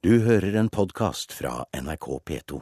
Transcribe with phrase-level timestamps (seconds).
[0.00, 2.58] Du hører en podkast fra NRK P2.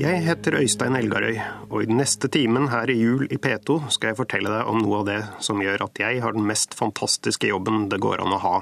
[0.00, 1.36] Jeg heter Øystein Elgarøy,
[1.68, 4.80] og i den neste timen her i Jul i P2 skal jeg fortelle deg om
[4.80, 8.32] noe av det som gjør at jeg har den mest fantastiske jobben det går an
[8.32, 8.54] å ha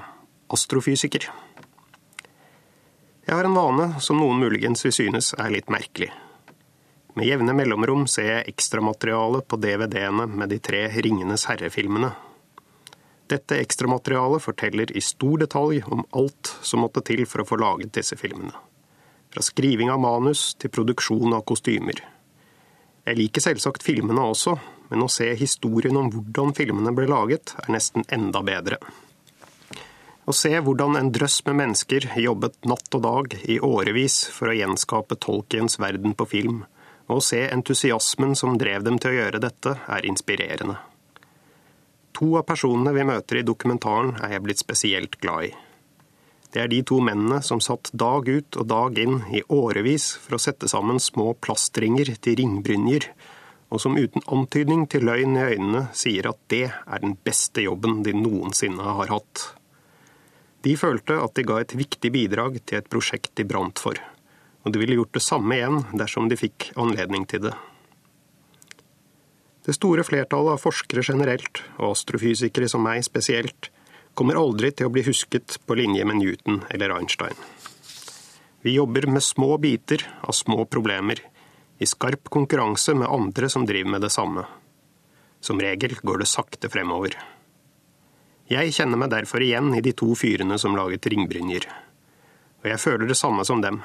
[0.59, 1.29] astrofysiker.
[3.31, 6.11] Jeg har en vane som noen muligens vil synes er litt merkelig.
[7.15, 12.11] Med jevne mellomrom ser jeg ekstramaterialet på DVD-ene med de tre Ringenes herre-filmene
[13.31, 17.95] dette ekstramaterialet forteller i stor detalj om alt som måtte til for å få laget
[17.97, 18.55] disse filmene.
[19.33, 21.99] Fra skriving av manus til produksjon av kostymer.
[23.07, 24.57] Jeg liker selvsagt filmene også,
[24.91, 28.79] men å se historien om hvordan filmene ble laget, er nesten enda bedre.
[30.27, 34.57] Å se hvordan en drøss med mennesker jobbet natt og dag i årevis for å
[34.59, 36.65] gjenskape Tolkiens verden på film,
[37.07, 40.81] og å se entusiasmen som drev dem til å gjøre dette, er inspirerende.
[42.17, 45.55] To av personene vi møter i dokumentaren, er jeg blitt spesielt glad i.
[46.55, 50.39] Det er de to mennene som satt dag ut og dag inn i årevis for
[50.39, 53.11] å sette sammen små plastringer til ringbrynjer,
[53.69, 58.01] og som uten antydning til løgn i øynene sier at det er den beste jobben
[58.07, 59.45] de noensinne har hatt.
[60.65, 64.01] De følte at de ga et viktig bidrag til et prosjekt de brant for,
[64.65, 67.57] og de ville gjort det samme igjen dersom de fikk anledning til det.
[69.67, 73.73] Det store flertallet av forskere generelt, og astrofysikere som meg spesielt,
[74.15, 77.35] kommer aldri til å bli husket på linje med Newton eller Einstein.
[78.63, 81.19] Vi jobber med små biter av små problemer,
[81.79, 84.47] i skarp konkurranse med andre som driver med det samme.
[85.43, 87.19] Som regel går det sakte fremover.
[88.47, 91.67] Jeg kjenner meg derfor igjen i de to fyrene som laget ringbrynjer.
[92.63, 93.83] Og jeg føler det samme som dem.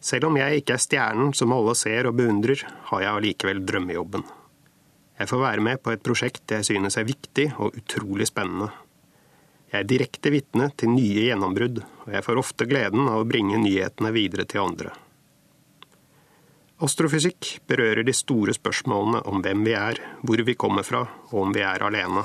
[0.00, 2.62] Selv om jeg ikke er stjernen som alle ser og beundrer,
[2.94, 4.24] har jeg allikevel drømmejobben.
[5.20, 8.70] Jeg får være med på et prosjekt jeg synes er viktig og utrolig spennende.
[9.70, 13.60] Jeg er direkte vitne til nye gjennombrudd, og jeg får ofte gleden av å bringe
[13.60, 14.94] nyhetene videre til andre.
[16.80, 21.52] Astrofysikk berører de store spørsmålene om hvem vi er, hvor vi kommer fra, og om
[21.52, 22.24] vi er alene.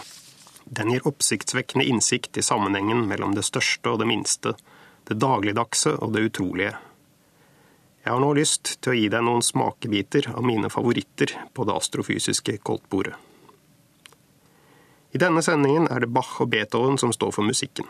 [0.65, 4.55] Den gir oppsiktsvekkende innsikt i sammenhengen mellom det største og det minste,
[5.05, 6.71] det dagligdagse og det utrolige.
[8.05, 11.73] Jeg har nå lyst til å gi deg noen smakebiter av mine favoritter på det
[11.73, 13.15] astrofysiske koldtbordet.
[15.15, 17.87] I denne sendingen er det Bach og Beethoven som står for musikken.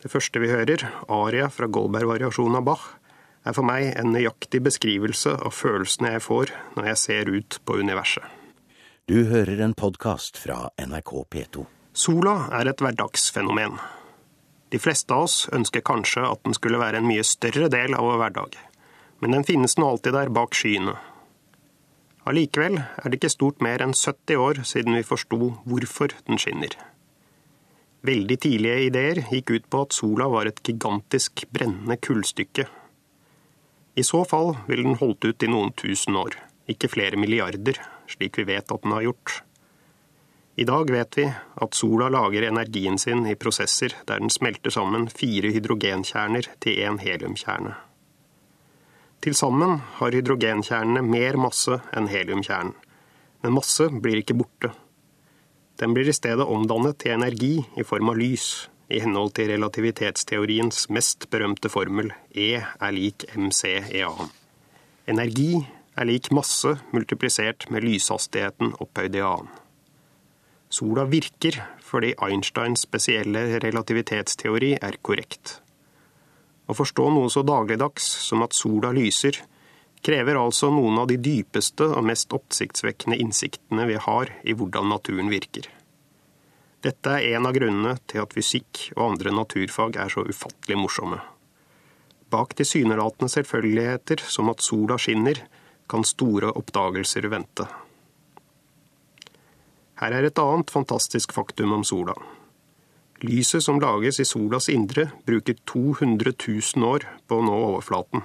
[0.00, 2.86] Det første vi hører, aria fra Goldberg-variasjonen av Bach,
[3.44, 7.76] er for meg en nøyaktig beskrivelse av følelsene jeg får når jeg ser ut på
[7.82, 8.24] universet.
[9.04, 11.66] Du hører en podkast fra NRK P2.
[11.92, 13.76] Sola er et hverdagsfenomen.
[14.72, 18.08] De fleste av oss ønsker kanskje at den skulle være en mye større del av
[18.08, 18.58] vår hverdag
[19.20, 20.96] men den finnes nå alltid der bak skyene.
[22.26, 26.74] Allikevel er det ikke stort mer enn 70 år siden vi forsto hvorfor den skinner.
[28.06, 32.66] Veldig tidlige ideer gikk ut på at sola var et gigantisk brennende kullstykke.
[33.96, 36.36] I så fall ville den holdt ut i noen tusen år,
[36.70, 37.78] ikke flere milliarder,
[38.10, 39.40] slik vi vet at den har gjort.
[40.56, 45.08] I dag vet vi at sola lager energien sin i prosesser der den smelter sammen
[45.12, 47.74] fire hydrogenkjerner til én heliumkjerne.
[49.24, 52.74] Til sammen har hydrogenkjernene mer masse enn heliumkjernen,
[53.42, 54.72] men masse blir ikke borte.
[55.80, 60.86] Den blir i stedet omdannet til energi i form av lys, i henhold til relativitetsteoriens
[60.94, 64.12] mest berømte formel E er lik mc-EA.
[65.10, 65.50] Energi
[65.96, 69.50] er lik masse multiplisert med lyshastigheten opphøyd i annen.
[70.70, 75.60] Sola virker fordi Einsteins spesielle relativitetsteori er korrekt.
[76.66, 79.38] Å forstå noe så dagligdags som at sola lyser,
[80.06, 85.30] krever altså noen av de dypeste og mest oppsiktsvekkende innsiktene vi har i hvordan naturen
[85.32, 85.70] virker.
[86.84, 91.18] Dette er en av grunnene til at fysikk og andre naturfag er så ufattelig morsomme.
[92.30, 95.40] Bak tilsynelatende selvfølgeligheter som at sola skinner,
[95.86, 97.66] kan store oppdagelser vente.
[100.02, 102.16] Her er et annet fantastisk faktum om sola.
[103.24, 106.32] Lyset som lages i solas indre, bruker 200
[106.76, 108.20] 000 år på å nå overflaten.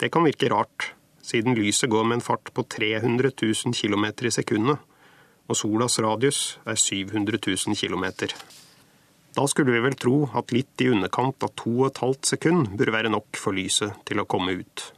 [0.00, 0.88] Det kan virke rart,
[1.22, 4.82] siden lyset går med en fart på 300 000 km i sekundet,
[5.46, 8.34] og solas radius er 700 000 km.
[9.34, 13.38] Da skulle vi vel tro at litt i underkant av 2,5 sekund burde være nok
[13.38, 14.88] for lyset til å komme ut.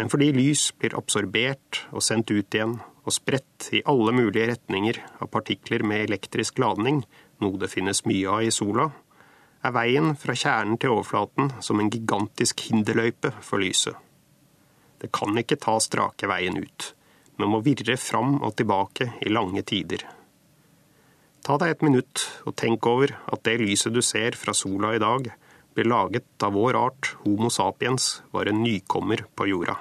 [0.00, 4.98] Men fordi lys blir absorbert og sendt ut igjen, og spredt i alle mulige retninger
[5.20, 7.02] av partikler med elektrisk ladning,
[7.42, 8.88] noe det finnes mye av i sola,
[9.64, 13.96] er veien fra kjernen til overflaten som en gigantisk hinderløype for lyset.
[15.00, 16.90] Det kan ikke ta strake veien ut,
[17.40, 20.04] men må virre fram og tilbake i lange tider.
[21.44, 25.02] Ta deg et minutt og tenk over at det lyset du ser fra sola i
[25.02, 25.28] dag,
[25.74, 29.76] ble laget da vår art, Homo sapiens, var en nykommer på jorda.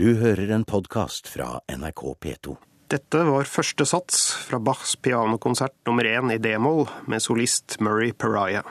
[0.00, 2.56] Du hører en podkast fra NRK P2.
[2.94, 8.68] Dette var første sats fra Bachs pianokonsert nummer én i d-moll med solist Murray Pariah.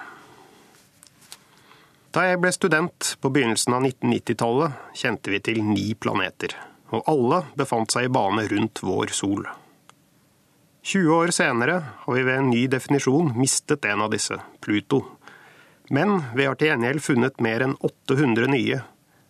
[2.15, 6.55] Da jeg ble student på begynnelsen av 1990-tallet, kjente vi til ni planeter,
[6.95, 9.43] og alle befant seg i bane rundt vår sol.
[10.87, 15.03] 20 år senere har vi ved en ny definisjon mistet en av disse, Pluto.
[15.91, 18.83] Men vi har til gjengjeld funnet mer enn 800 nye,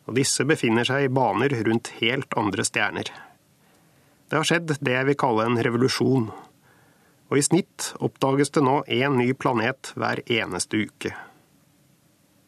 [0.06, 3.10] og disse befinner seg i baner rundt helt andre stjerner.
[4.34, 6.24] Det har skjedd det jeg vil kalle en revolusjon,
[7.30, 11.12] og i snitt oppdages det nå én ny planet hver eneste uke.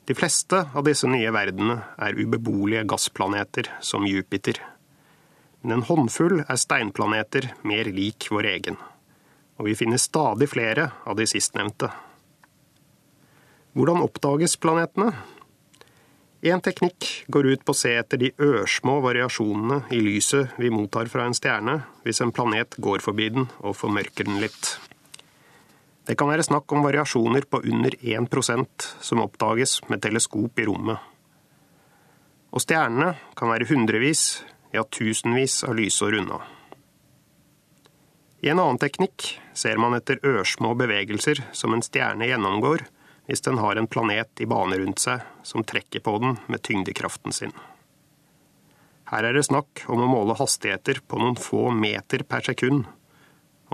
[0.09, 4.57] De fleste av disse nye verdenene er ubeboelige gassplaneter som Jupiter.
[5.61, 8.81] Men en håndfull er steinplaneter mer lik vår egen,
[9.61, 11.91] og vi finner stadig flere av de sistnevnte.
[13.77, 15.13] Hvordan oppdages planetene?
[16.45, 21.09] En teknikk går ut på å se etter de ørsmå variasjonene i lyset vi mottar
[21.09, 24.75] fra en stjerne hvis en planet går forbi den og formørker den litt.
[26.05, 31.01] Det kan være snakk om variasjoner på under 1% som oppdages med teleskop i rommet.
[32.53, 36.43] Og stjernene kan være hundrevis, ja tusenvis av lysår unna.
[38.45, 42.85] I en annen teknikk ser man etter ørsmå bevegelser som en stjerne gjennomgår
[43.25, 47.33] hvis den har en planet i bane rundt seg som trekker på den med tyngdekraften
[47.33, 47.53] sin.
[49.09, 52.85] Her er det snakk om å måle hastigheter på noen få meter per sekund,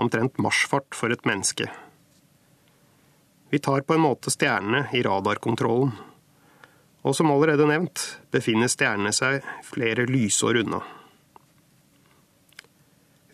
[0.00, 1.68] omtrent marsjfart for et menneske.
[3.52, 5.92] Vi tar på en måte stjernene i radarkontrollen,
[7.02, 10.80] og som allerede nevnt befinner stjernene seg flere lysår unna.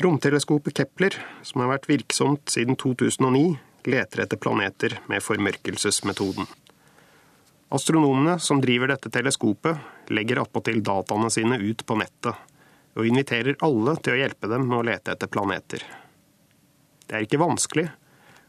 [0.03, 6.49] Romteleskopet Kepler, som har vært virksomt siden 2009, leter etter planeter med formørkelsesmetoden.
[7.69, 9.77] Astronomene som driver dette teleskopet,
[10.09, 12.35] legger attpåtil dataene sine ut på nettet,
[12.97, 15.85] og inviterer alle til å hjelpe dem med å lete etter planeter.
[17.07, 17.89] Det er ikke vanskelig,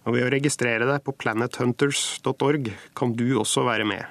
[0.08, 4.06] og ved å registrere deg på planethunters.org kan du også være med.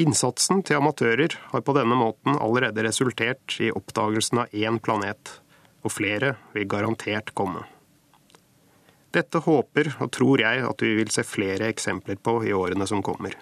[0.00, 5.38] Innsatsen til amatører har på denne måten allerede resultert i oppdagelsen av én planet,
[5.86, 7.62] og flere vil garantert komme.
[9.14, 13.02] Dette håper og tror jeg at vi vil se flere eksempler på i årene som
[13.04, 13.36] kommer.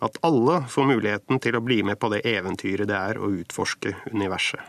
[0.00, 3.92] At alle får muligheten til å bli med på det eventyret det er å utforske
[4.12, 4.60] universet.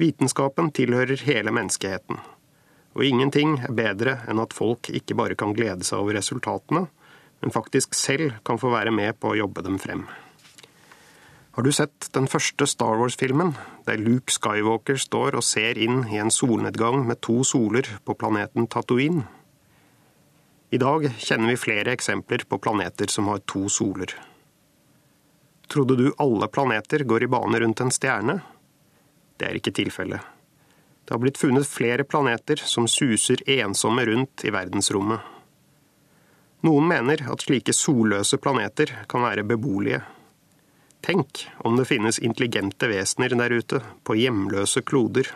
[0.00, 2.18] Vitenskapen tilhører hele menneskeheten,
[2.94, 6.86] og ingenting er bedre enn at folk ikke bare kan glede seg over resultatene,
[7.40, 10.04] men faktisk selv kan få være med på å jobbe dem frem.
[11.54, 13.52] Har du sett den første Star Wars-filmen,
[13.86, 18.66] der Luke Skywalker står og ser inn i en solnedgang med to soler på planeten
[18.66, 19.22] Tatooine?
[20.74, 24.10] I dag kjenner vi flere eksempler på planeter som har to soler.
[25.70, 28.40] Trodde du alle planeter går i bane rundt en stjerne?
[29.38, 30.26] Det er ikke tilfellet.
[31.06, 35.22] Det har blitt funnet flere planeter som suser ensomme rundt i verdensrommet.
[36.66, 40.02] Noen mener at slike solløse planeter kan være beboelige.
[41.04, 45.28] Tenk om det finnes intelligente vesener der ute, på hjemløse kloder.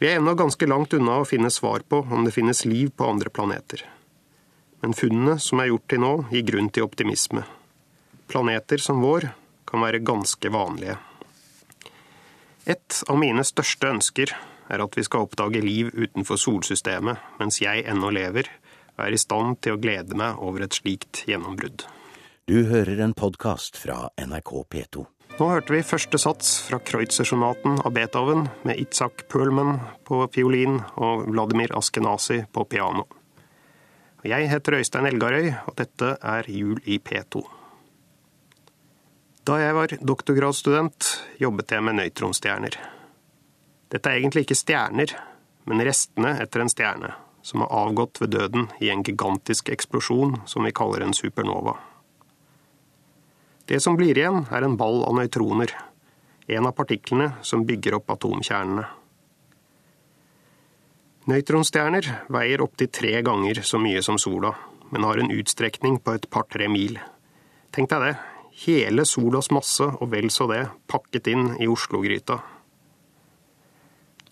[0.00, 3.04] Vi er ennå ganske langt unna å finne svar på om det finnes liv på
[3.04, 3.84] andre planeter.
[4.80, 7.44] Men funnene som er gjort til nå, gir grunn til optimisme.
[8.32, 9.28] Planeter som vår
[9.68, 10.96] kan være ganske vanlige.
[12.64, 14.32] Et av mine største ønsker
[14.72, 18.48] er at vi skal oppdage liv utenfor solsystemet mens jeg ennå lever,
[18.96, 21.90] og er i stand til å glede meg over et slikt gjennombrudd.
[22.50, 25.04] Du hører en podkast fra NRK P2.
[25.38, 29.76] Nå hørte vi første sats fra Kreutzer-sonaten av Beethoven med Itzak Perlman
[30.08, 33.04] på fiolin og Vladimir Askenazi på piano.
[34.26, 37.44] Jeg heter Øystein Elgarøy, og dette er Jul i P2.
[39.46, 42.80] Da jeg var doktorgradsstudent, jobbet jeg med nøytronstjerner.
[43.94, 45.14] Dette er egentlig ikke stjerner,
[45.70, 47.14] men restene etter en stjerne,
[47.46, 51.78] som har avgått ved døden i en gigantisk eksplosjon som vi kaller en supernova.
[53.70, 55.70] Det som blir igjen, er en ball av nøytroner,
[56.50, 58.82] en av partiklene som bygger opp atomkjernene.
[61.30, 64.50] Nøytronstjerner veier opptil tre ganger så mye som sola,
[64.90, 66.98] men har en utstrekning på et par-tre mil.
[67.70, 68.12] Tenk deg det,
[68.66, 72.42] hele solas masse og vel så det, pakket inn i Oslo-gryta.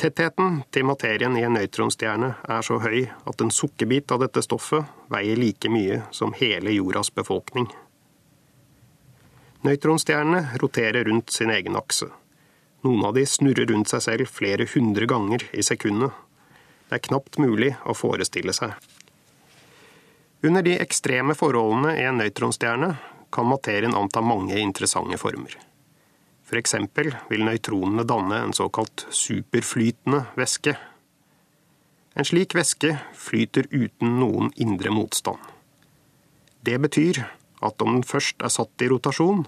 [0.03, 5.07] Tettheten til materien i en nøytronstjerne er så høy at en sukkerbit av dette stoffet
[5.15, 7.71] veier like mye som hele jordas befolkning.
[9.67, 12.07] Nøytronstjernene roterer rundt sin egen akse.
[12.87, 16.15] Noen av de snurrer rundt seg selv flere hundre ganger i sekundet.
[16.89, 18.77] Det er knapt mulig å forestille seg.
[20.47, 22.93] Under de ekstreme forholdene i en nøytronstjerne
[23.35, 25.57] kan materien anta mange interessante former.
[26.47, 30.77] For eksempel vil nøytronene danne en såkalt superflytende væske.
[32.15, 35.43] En slik væske flyter uten noen indre motstand.
[36.63, 37.21] Det betyr
[37.65, 39.45] at om den først er satt i rotasjon,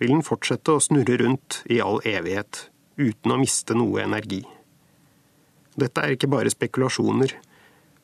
[0.00, 2.68] vil den fortsette å snurre rundt i all evighet,
[2.98, 4.42] uten å miste noe energi.
[5.74, 7.34] Dette er ikke bare spekulasjoner,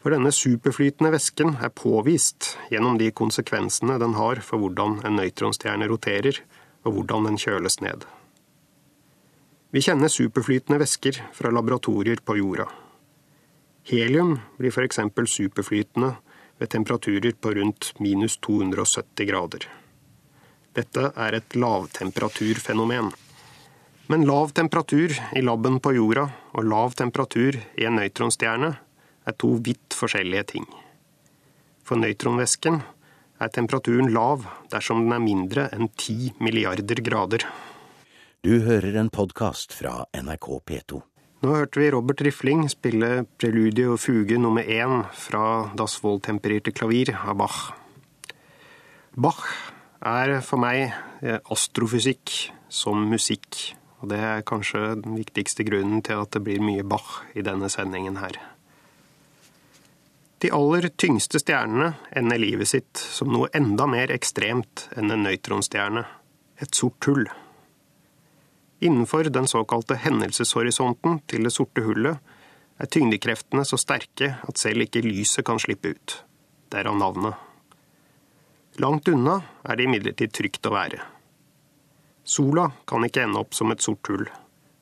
[0.00, 5.90] for denne superflytende væsken er påvist gjennom de konsekvensene den har for hvordan en nøytronstjerne
[5.90, 6.40] roterer,
[6.86, 8.06] og hvordan den kjøles ned.
[9.70, 12.66] Vi kjenner superflytende væsker fra laboratorier på jorda.
[13.86, 14.98] Helium blir f.eks.
[15.30, 16.14] superflytende
[16.60, 19.64] ved temperaturer på rundt minus 270 grader.
[20.76, 23.10] Dette er et lavtemperaturfenomen.
[24.10, 28.70] Men lav temperatur i laben på jorda og lav temperatur i en nøytronstjerne
[29.26, 30.66] er to vidt forskjellige ting.
[31.86, 32.80] For nøytronvæsken
[33.40, 37.46] er temperaturen lav dersom den er mindre enn 10 milliarder grader.
[38.44, 41.00] Du hører en podkast fra NRK P2.
[41.40, 47.14] Nå hørte vi Robert Rifling spille preludie og fuge nummer én fra Das Wohltempererte Klavier
[47.16, 47.60] av Bach.
[49.16, 49.46] Bach
[50.04, 50.90] er for meg
[51.24, 52.34] eh, astrofysikk
[52.68, 53.56] som musikk,
[54.04, 57.72] og det er kanskje den viktigste grunnen til at det blir mye Bach i denne
[57.72, 58.36] sendingen her.
[60.44, 66.04] De aller tyngste stjernene ender livet sitt som noe enda mer ekstremt enn en nøytronstjerne
[66.60, 67.24] et sort hull.
[68.80, 72.16] Innenfor den såkalte hendelseshorisonten til det sorte hullet
[72.80, 76.16] er tyngdekreftene så sterke at selv ikke lyset kan slippe ut.
[76.72, 77.36] Derav navnet.
[78.80, 81.02] Langt unna er det imidlertid trygt å være.
[82.24, 84.24] Sola kan ikke ende opp som et sort hull,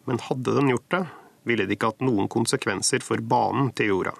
[0.06, 1.04] men hadde den gjort det,
[1.48, 4.14] ville det ikke hatt noen konsekvenser for banen til jorda.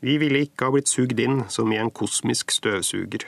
[0.00, 3.26] Vi ville ikke ha blitt sugd inn som i en kosmisk støvsuger.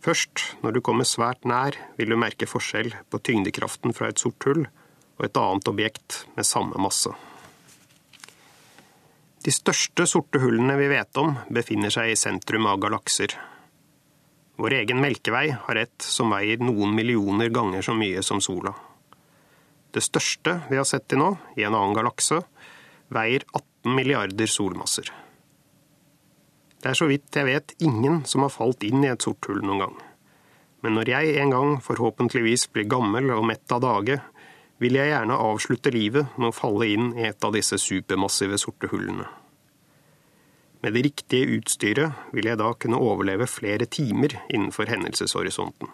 [0.00, 4.40] Først når du kommer svært nær, vil du merke forskjell på tyngdekraften fra et sort
[4.48, 7.12] hull og et annet objekt med samme masse.
[9.44, 13.36] De største sorte hullene vi vet om, befinner seg i sentrum av galakser.
[14.60, 18.74] Vår egen Melkevei har et som veier noen millioner ganger så mye som sola.
[19.92, 22.42] Det største vi har sett til nå, i en annen galakse,
[23.12, 25.08] veier 18 milliarder solmasser.
[26.80, 29.60] Det er så vidt jeg vet ingen som har falt inn i et sort hull
[29.60, 29.96] noen gang.
[30.80, 34.16] Men når jeg en gang forhåpentligvis blir gammel og mett av dage,
[34.80, 38.88] vil jeg gjerne avslutte livet med å falle inn i et av disse supermassive sorte
[38.88, 39.28] hullene.
[40.80, 45.90] Med det riktige utstyret vil jeg da kunne overleve flere timer innenfor hendelseshorisonten.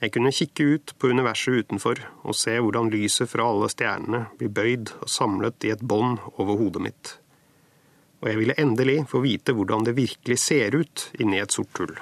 [0.00, 4.54] Jeg kunne kikke ut på universet utenfor og se hvordan lyset fra alle stjernene blir
[4.54, 7.18] bøyd og samlet i et bånd over hodet mitt
[8.18, 11.94] og jeg ville endelig få vite hvordan det virkelig ser ut inni et sort hull.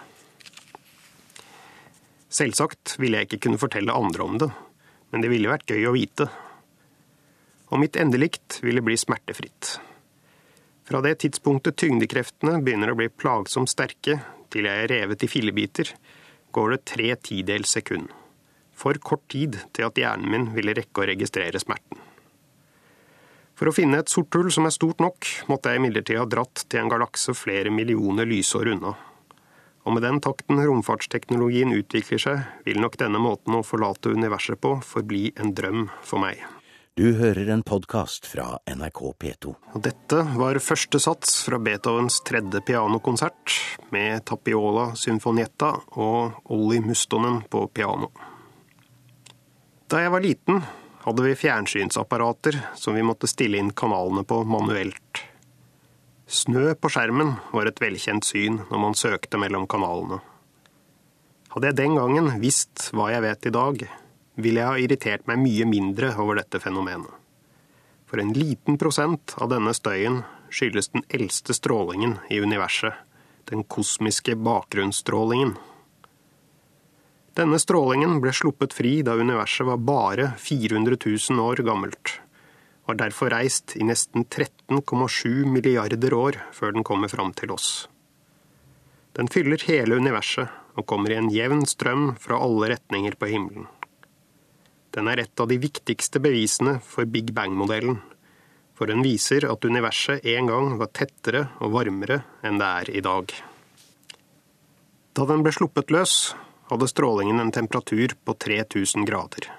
[2.32, 4.48] Selvsagt ville jeg ikke kunne fortelle andre om det,
[5.12, 6.28] men det ville vært gøy å vite.
[7.72, 9.76] Og mitt endelikt ville bli smertefritt.
[10.86, 14.20] Fra det tidspunktet tyngdekreftene begynner å bli plagsomt sterke,
[14.54, 15.90] til jeg er revet i fillebiter,
[16.54, 18.12] går det tre tidels sekund.
[18.76, 22.05] For kort tid til at hjernen min ville rekke å registrere smerten.
[23.56, 26.66] For å finne et sort hull som er stort nok, måtte jeg imidlertid ha dratt
[26.68, 28.92] til en galakse flere millioner lysår unna.
[29.86, 34.74] Og med den takten romfartsteknologien utvikler seg, vil nok denne måten å forlate universet på
[34.84, 36.42] forbli en drøm for meg.
[36.96, 39.50] Du hører en podkast fra NRK P2.
[39.76, 43.52] Og dette var første sats fra Beethovens tredje pianokonsert,
[43.92, 48.08] med Tapiola Symfonietta og Olli Mustonen på piano.
[49.92, 50.64] Da jeg var liten,
[51.06, 55.20] hadde vi fjernsynsapparater som vi måtte stille inn kanalene på manuelt.
[56.26, 60.18] Snø på skjermen var et velkjent syn når man søkte mellom kanalene.
[61.54, 63.84] Hadde jeg den gangen visst hva jeg vet i dag,
[64.34, 67.14] ville jeg ha irritert meg mye mindre over dette fenomenet.
[68.10, 72.98] For en liten prosent av denne støyen skyldes den eldste strålingen i universet,
[73.46, 75.54] den kosmiske bakgrunnsstrålingen.
[77.36, 82.14] Denne strålingen ble sluppet fri da universet var bare 400 000 år gammelt,
[82.86, 87.90] og har derfor reist i nesten 13,7 milliarder år før den kommer fram til oss.
[89.20, 93.68] Den fyller hele universet og kommer i en jevn strøm fra alle retninger på himmelen.
[94.96, 98.00] Den er et av de viktigste bevisene for Big Bang-modellen,
[98.76, 103.04] for den viser at universet en gang var tettere og varmere enn det er i
[103.04, 103.36] dag.
[105.16, 106.32] Da den ble sluppet løs,
[106.68, 109.52] hadde strålingen en temperatur på 3000 grader.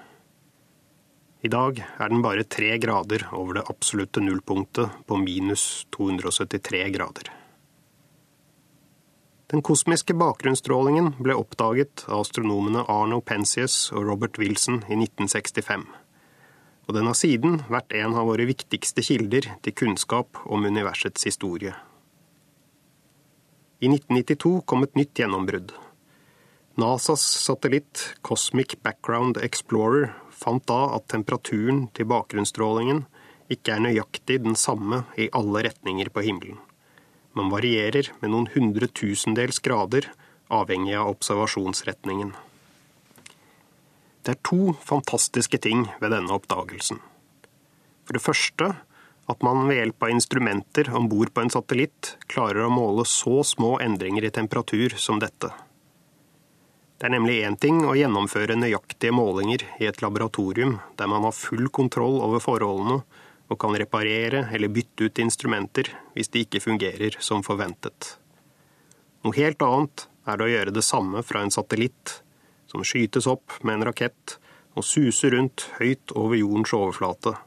[1.40, 7.30] I dag er den bare tre grader over det absolutte nullpunktet på minus 273 grader.
[9.48, 15.86] Den kosmiske bakgrunnsstrålingen ble oppdaget av astronomene Arno Penzius og Robert Wilson i 1965,
[16.84, 21.72] og den har siden vært en av våre viktigste kilder til kunnskap om universets historie.
[23.78, 25.72] I 1992 kom et nytt gjennombrudd.
[26.78, 33.00] NASAs satellitt Cosmic Background Explorer fant da at temperaturen til bakgrunnsstrålingen
[33.50, 36.62] ikke er nøyaktig den samme i alle retninger på himmelen,
[37.34, 40.06] men varierer med noen hundretusendels grader
[40.54, 42.30] avhengig av observasjonsretningen.
[44.22, 47.02] Det er to fantastiske ting ved denne oppdagelsen.
[48.06, 48.74] For det første
[49.26, 53.40] at man ved hjelp av instrumenter om bord på en satellitt klarer å måle så
[53.42, 55.50] små endringer i temperatur som dette.
[56.98, 61.36] Det er nemlig én ting å gjennomføre nøyaktige målinger i et laboratorium der man har
[61.36, 63.04] full kontroll over forholdene
[63.48, 68.16] og kan reparere eller bytte ut instrumenter hvis de ikke fungerer som forventet.
[69.22, 72.18] Noe helt annet er det å gjøre det samme fra en satellitt
[72.68, 74.36] som skytes opp med en rakett
[74.74, 77.38] og suser rundt høyt over jordens overflate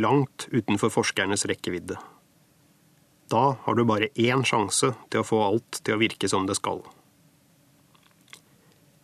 [0.00, 1.98] langt utenfor forskernes rekkevidde.
[3.34, 6.56] Da har du bare én sjanse til å få alt til å virke som det
[6.62, 6.80] skal.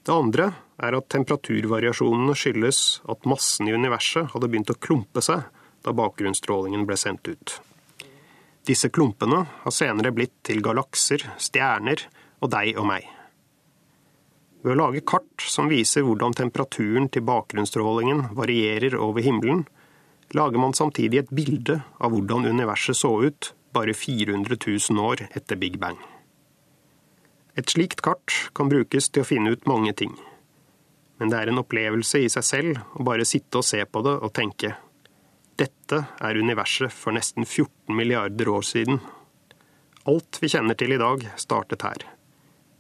[0.08, 0.44] Det andre
[0.80, 2.78] er at temperaturvariasjonene skyldes
[3.12, 5.42] at massen i universet hadde begynt å klumpe seg
[5.84, 7.58] da bakgrunnsstrålingen ble sendt ut.
[8.64, 12.06] Disse klumpene har senere blitt til galakser, stjerner
[12.40, 13.04] og deg og meg.
[14.64, 19.66] Ved å lage kart som viser hvordan temperaturen til bakgrunnsstrålingen varierer over himmelen,
[20.32, 25.60] lager man samtidig et bilde av hvordan universet så ut bare 400 000 år etter
[25.60, 26.00] Big Bang.
[27.58, 30.14] Et slikt kart kan brukes til å finne ut mange ting.
[31.18, 34.14] Men det er en opplevelse i seg selv å bare sitte og se på det
[34.22, 34.76] og tenke
[35.58, 39.00] dette er universet for nesten 14 milliarder år siden.
[40.06, 42.04] Alt vi kjenner til i dag, startet her.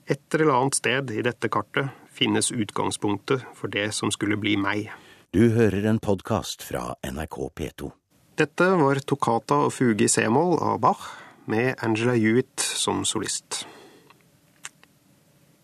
[0.06, 4.92] Et eller annet sted i dette kartet finnes utgangspunktet for det som skulle bli meg.
[5.34, 7.90] Du hører en podkast fra NRK P2.
[8.38, 11.10] Dette var Toccata og fuge i c-moll av Bach,
[11.50, 13.64] med Angela Hewitt som solist.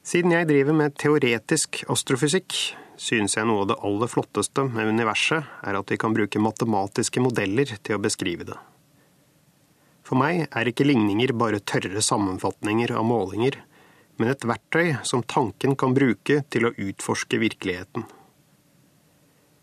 [0.04, 2.52] Siden jeg driver med teoretisk astrofysikk,
[3.00, 7.22] synes jeg noe av det aller flotteste med universet er at vi kan bruke matematiske
[7.24, 8.58] modeller til å beskrive det.
[10.04, 13.56] For meg er ikke ligninger bare tørre sammenfatninger av målinger,
[14.20, 18.04] men et verktøy som tanken kan bruke til å utforske virkeligheten.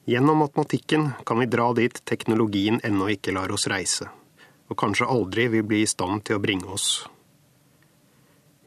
[0.09, 4.09] Gjennom matematikken kan vi dra dit teknologien ennå ikke lar oss reise,
[4.73, 7.03] og kanskje aldri vil bli i stand til å bringe oss.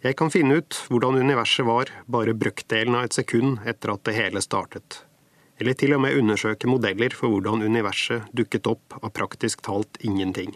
[0.05, 4.13] Jeg kan finne ut hvordan universet var bare brøkdelen av et sekund etter at det
[4.19, 4.99] hele startet,
[5.57, 10.53] eller til og med undersøke modeller for hvordan universet dukket opp av praktisk talt ingenting.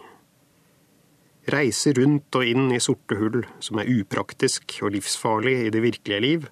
[1.49, 6.21] Reise rundt og inn i sorte hull, som er upraktisk og livsfarlig i det virkelige
[6.21, 6.49] liv,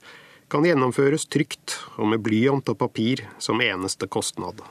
[0.49, 4.63] kan gjennomføres trygt og med blyant og papir som eneste kostnad.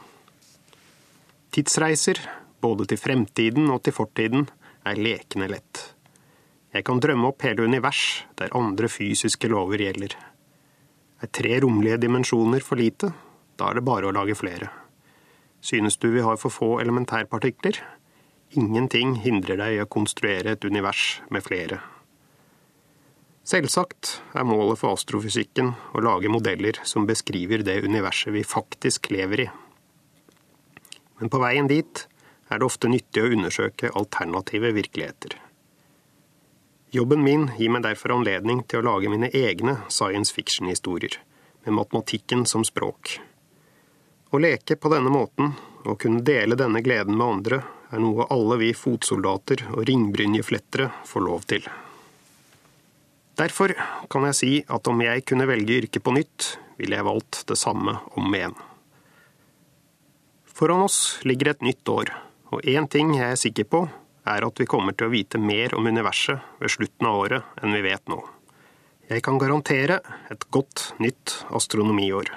[1.55, 2.19] Tidsreiser,
[2.59, 4.49] både til fremtiden og til fortiden,
[4.83, 5.93] er lekende lett.
[6.77, 8.01] Jeg kan drømme opp hele univers
[8.37, 10.13] der andre fysiske lover gjelder.
[11.25, 13.09] Er tre romlige dimensjoner for lite?
[13.57, 14.69] Da er det bare å lage flere.
[15.65, 17.79] Synes du vi har for få elementærpartikler?
[18.61, 21.81] Ingenting hindrer deg i å konstruere et univers med flere.
[23.47, 29.47] Selvsagt er målet for astrofysikken å lage modeller som beskriver det universet vi faktisk lever
[29.47, 29.49] i.
[31.23, 32.05] Men på veien dit
[32.53, 35.41] er det ofte nyttig å undersøke alternative virkeligheter.
[36.91, 41.19] Jobben min gir meg derfor anledning til å lage mine egne science fiction-historier,
[41.67, 43.17] med matematikken som språk.
[44.31, 47.59] Å leke på denne måten og kunne dele denne gleden med andre
[47.91, 51.67] er noe alle vi fotsoldater og ringbrynjeflettere får lov til.
[53.37, 53.75] Derfor
[54.11, 57.59] kan jeg si at om jeg kunne velge yrke på nytt, ville jeg valgt det
[57.61, 58.57] samme om igjen.
[60.57, 62.15] Foran oss ligger et nytt år,
[62.55, 63.87] og én ting jeg er sikker på,
[64.27, 67.75] er at vi kommer til å vite mer om universet ved slutten av året enn
[67.77, 68.21] vi vet nå.
[69.07, 70.01] Jeg kan garantere
[70.33, 72.33] et godt nytt astronomiår.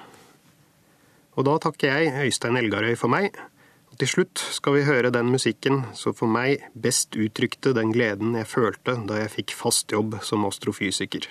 [1.40, 3.34] Og da takker jeg Øystein Elgarøy for meg,
[4.00, 8.48] til slutt skal vi høre den musikken som for meg best uttrykte den gleden jeg
[8.48, 11.28] følte da jeg fikk fast jobb som astrofysiker.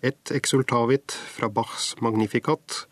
[0.00, 2.86] Et exultavit fra Bachs Magnificat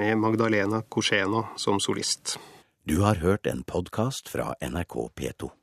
[0.00, 2.38] med Magdalena Korsena som solist.
[2.88, 5.56] Du har hørt en podkast fra NRK P2.